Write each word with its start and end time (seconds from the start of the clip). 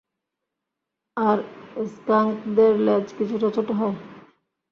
আর 1.17 1.37
স্কাঙ্কদের 1.87 2.73
লেজ 2.79 3.05
কিছুটা 3.17 3.47
ছোট 3.55 3.67
হয়। 3.71 3.95